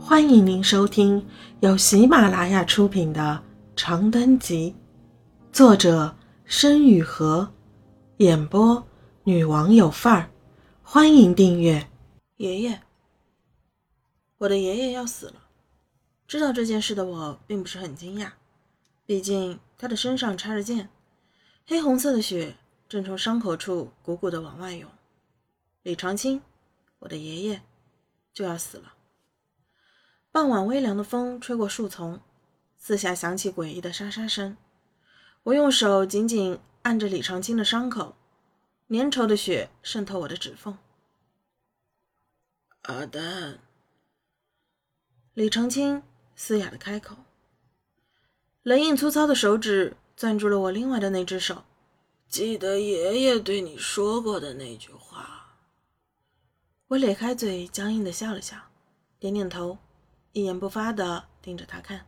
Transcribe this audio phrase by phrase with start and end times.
[0.00, 1.26] 欢迎您收听
[1.60, 3.42] 由喜马拉雅出品的
[3.76, 4.74] 《长灯集》，
[5.54, 7.52] 作者申雨禾，
[8.18, 8.86] 演播
[9.24, 10.30] 女王有范儿。
[10.82, 11.90] 欢迎订阅。
[12.36, 12.80] 爷爷，
[14.38, 15.34] 我的爷爷要死了。
[16.26, 18.30] 知道这件事的我并不是很惊讶，
[19.04, 20.88] 毕竟他的身上插着剑，
[21.66, 22.56] 黑红色的血
[22.88, 24.88] 正从伤口处鼓鼓的往外涌。
[25.82, 26.40] 李长青，
[27.00, 27.60] 我的爷爷
[28.32, 28.94] 就要死了。
[30.38, 32.20] 傍晚微凉的风吹过树丛，
[32.76, 34.56] 四下响起诡异的沙沙声。
[35.42, 38.14] 我用手紧紧按着李长青的伤口，
[38.88, 40.78] 粘稠的血渗透我的指缝。
[42.82, 43.58] 阿丹，
[45.34, 46.04] 李长青
[46.36, 47.16] 嘶哑的开口，
[48.62, 51.64] 冷硬粗糙的手指攥住了我另外的那只手。
[52.28, 55.56] 记得爷爷对你说过的那句话。
[56.86, 58.56] 我咧开嘴，僵硬的笑了笑，
[59.18, 59.78] 点点头。
[60.32, 62.06] 一言不发的盯着他看。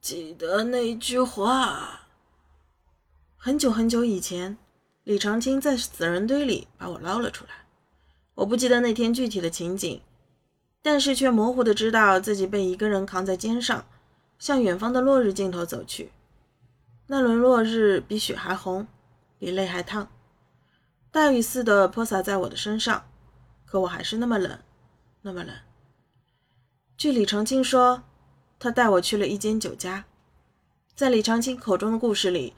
[0.00, 2.02] 记得那句话。
[3.36, 4.58] 很久很久以前，
[5.04, 7.66] 李长青在死人堆里把我捞了出来。
[8.34, 10.02] 我不记得那天具体的情景，
[10.82, 13.86] 但是却模糊的知道自己被一个人扛在肩上，
[14.38, 16.12] 向远方的落日尽头走去。
[17.06, 18.86] 那轮落日比雪还红，
[19.38, 20.10] 比泪还烫，
[21.10, 23.08] 大雨似的泼洒在我的身上，
[23.64, 24.58] 可我还是那么冷，
[25.22, 25.54] 那么冷。
[26.96, 28.04] 据李长青说，
[28.58, 30.06] 他带我去了一间酒家。
[30.94, 32.54] 在李长青口中的故事里，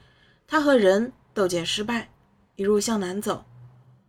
[0.47, 2.09] 他和人斗剑失败，
[2.55, 3.43] 一路向南走，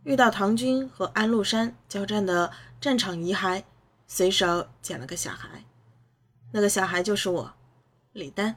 [0.05, 3.63] 遇到唐军和安禄山交战的战场遗骸，
[4.07, 5.65] 随手捡了个小孩。
[6.53, 7.53] 那个小孩就是我，
[8.13, 8.55] 李丹，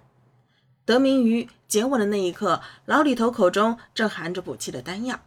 [0.84, 5.18] 得名于捡我的那一刻，老李头口中正含着补气的丹药。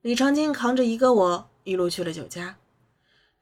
[0.00, 2.56] 李长青扛着一个我，一路去了酒家。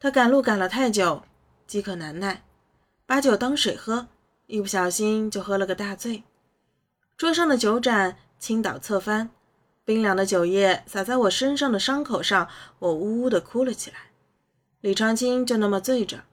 [0.00, 1.22] 他赶路赶了太久。
[1.68, 2.42] 饥渴难耐，
[3.04, 4.08] 把酒当水喝，
[4.46, 6.24] 一不小心就喝了个大醉。
[7.14, 9.28] 桌上的酒盏倾倒侧翻，
[9.84, 12.48] 冰凉的酒液洒在我身上的伤口上，
[12.78, 13.98] 我呜呜地哭了起来。
[14.80, 16.24] 李长青就那么醉着，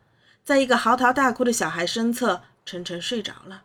[0.45, 3.63] 在一个嚎啕大哭的小孩身侧沉沉睡着了。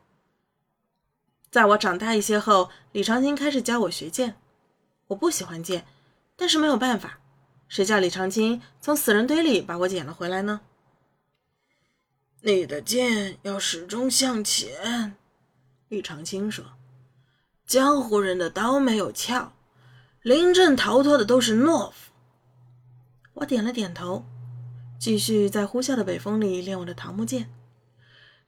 [1.52, 4.34] 在我长大一些后，李长青开始教我学剑。
[5.06, 5.86] 我不喜欢剑，
[6.34, 7.20] 但是没有办法，
[7.68, 10.62] 谁叫李长青从死人堆里把我捡了回来呢？
[12.42, 15.14] 你的剑要始终向前，
[15.88, 16.64] 李长青说
[17.66, 19.52] ：“江湖人的刀没有鞘，
[20.22, 22.12] 临阵逃脱的都是懦夫。”
[23.34, 24.24] 我点了点头，
[24.98, 27.50] 继续在呼啸的北风里练我的桃木剑。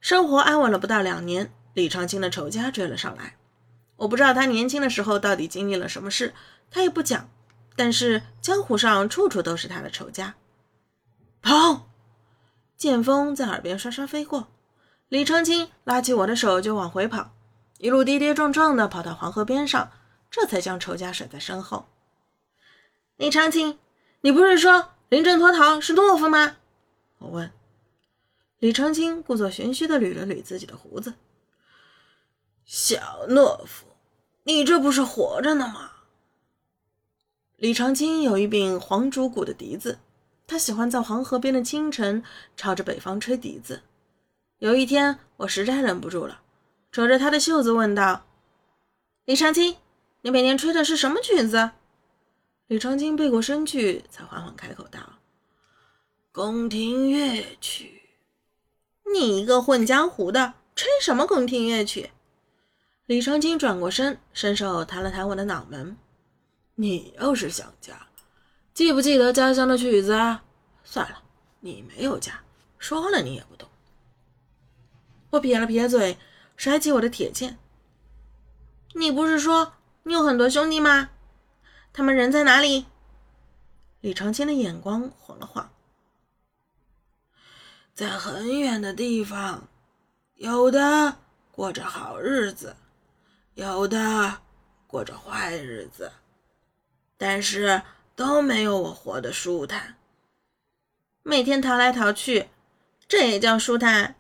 [0.01, 3.37] 生活安稳了不到两年，李长青的仇家追了上来。
[3.97, 6.33] 我不知道他年轻的时候到底经历了什么事，
[6.71, 7.29] 他也不讲。
[7.77, 10.35] 但是江湖上处处都是他的仇家。
[11.43, 11.89] 跑！
[12.83, 14.49] 剑锋在耳边刷刷飞过，
[15.09, 17.31] 李长青拉起我的手就往回跑，
[17.79, 19.93] 一路跌跌撞撞地跑到黄河边上，
[20.33, 21.87] 这才将仇家甩在身后。
[23.15, 23.79] 李长青，
[24.23, 26.57] 你不是说临阵脱逃是懦夫吗？
[27.19, 27.53] 我问。
[28.59, 31.15] 李长青故作玄虚地捋了捋自己的胡子
[32.67, 33.87] ：“小懦夫，
[34.43, 35.93] 你这不是活着呢吗？”
[37.59, 40.01] 李长青有一柄黄竹骨的笛子。
[40.53, 42.23] 他喜欢在黄河边的清晨
[42.59, 43.81] 朝着北方吹笛子。
[44.59, 46.43] 有一天，我实在忍不住了，
[46.93, 48.27] 扯着他的袖子问道
[49.25, 49.79] ：“李长青，
[50.21, 51.71] 你每天吹的是什么曲子？”
[52.69, 55.01] 李长青背过身去，才缓缓开口道
[56.33, 58.03] ：“宫廷乐曲。”
[59.11, 62.11] 你一个混江湖的，吹什么宫廷乐曲？
[63.07, 65.97] 李长青转过身，伸手弹了弹我的脑门
[66.77, 68.09] ：“你要是想家。”
[68.75, 70.13] 记不记得家乡的曲子？
[70.83, 71.23] 算了，
[71.61, 72.43] 你没有家，
[72.79, 73.69] 说了你也不懂。
[75.29, 76.17] 我撇了撇嘴，
[76.57, 77.59] 甩起我的铁剑。
[78.95, 79.75] 你不是说
[80.05, 81.11] 你有很多兄弟吗？
[81.93, 82.87] 他们人在哪里？
[84.01, 85.71] 李长青的眼光晃了晃，
[87.95, 89.69] 在很远的地方，
[90.37, 91.19] 有的
[91.51, 92.75] 过着好日子，
[93.55, 94.41] 有的
[94.87, 96.11] 过着坏日子，
[97.19, 97.83] 但是。
[98.15, 99.97] 都没有我活得舒坦，
[101.23, 102.49] 每天逃来逃去，
[103.09, 104.17] 这也叫舒坦？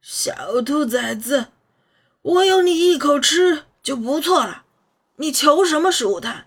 [0.00, 1.48] 小兔崽子，
[2.22, 4.64] 我有你一口吃就不错了，
[5.16, 6.46] 你求什么舒坦？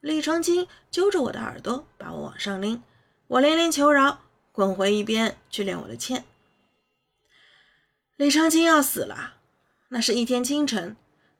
[0.00, 2.82] 李长青揪着我的耳朵，把我往上拎，
[3.26, 4.20] 我连连求饶，
[4.52, 6.24] 滚回一边去练我的剑。
[8.16, 9.34] 李长青要死了，
[9.88, 10.96] 那是一天清晨，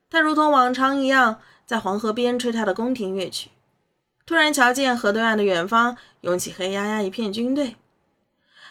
[0.09, 3.51] 他如同往常一样在黄河边吹他的宫廷乐曲。
[4.29, 7.77] 突然瞧见河对岸的远方涌起黑压压一片军队，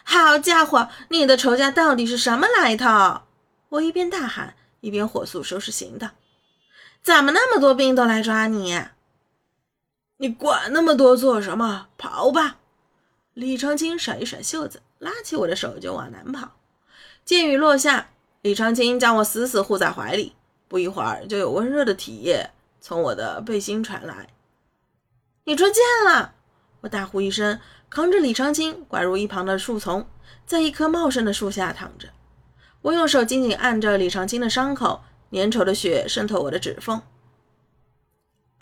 [0.05, 3.23] 好家伙，你的仇家到底是什么来头？
[3.67, 6.11] 我一边大喊，一边火速收拾行当。
[7.03, 8.85] 怎么那么多兵都来抓你？
[10.15, 11.87] 你管那么多做什么？
[11.97, 12.59] 跑吧！
[13.33, 16.53] 李长青甩一甩袖子，拉起我的手就往南跑。
[17.25, 18.11] 箭雨落下，
[18.43, 20.37] 李长青将我死死护在怀里。
[20.69, 24.29] 不一会儿，就有温热的体液从我的背心传来。
[25.45, 26.35] 你出箭了！
[26.81, 27.59] 我大呼一声，
[27.89, 30.07] 扛着李长青拐入一旁的树丛，
[30.45, 32.09] 在一棵茂盛的树下躺着。
[32.81, 37.01] 我用手紧紧按着李长青的伤口，粘稠的血渗透我的指缝。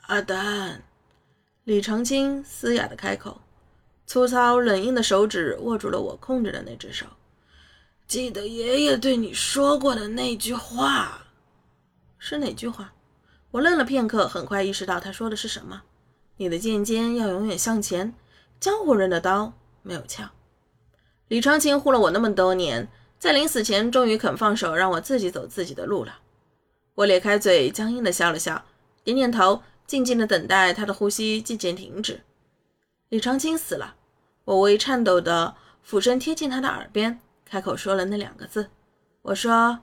[0.07, 0.83] 阿丹，
[1.65, 3.41] 李长青嘶哑的开口，
[4.05, 7.05] 粗糙冷硬的手指握住了我控制的那只手。
[8.07, 11.25] 记得爷爷对你说过的那句话，
[12.17, 12.93] 是哪句话？
[13.51, 15.83] 我愣了片刻，很快意识到他说的是什么。
[16.37, 18.13] 你的剑尖要永远向前，
[18.59, 20.29] 江湖人的刀没有鞘。
[21.27, 22.87] 李长青护了我那么多年，
[23.17, 26.19] 在临死前终于肯放手，让我自己走自己的路了。
[26.95, 28.63] 我咧开嘴，僵硬的笑了笑，
[29.03, 32.21] 点点头，静静的等待他的呼吸渐渐停止。
[33.09, 33.95] 李长青死了，
[34.45, 37.19] 我微颤抖的俯身贴近他的耳边。
[37.43, 38.69] 开口说了那两个字，
[39.21, 39.79] 我说：“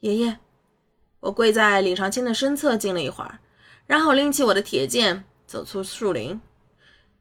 [0.00, 0.38] 爷爷。”
[1.20, 3.38] 我跪在李长青的身侧静了一会儿，
[3.86, 6.38] 然后拎起我的铁剑，走出树林。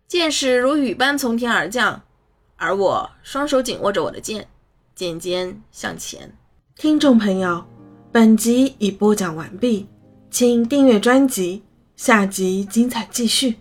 [0.08, 2.04] 箭矢如雨般从天而降，
[2.58, 4.48] 而我双手紧握着我的剑，
[4.94, 6.38] 剑尖向前。
[6.76, 7.66] 听众朋友，
[8.12, 9.88] 本集已播讲完毕，
[10.30, 11.64] 请订阅专辑，
[11.96, 13.60] 下集精彩继续。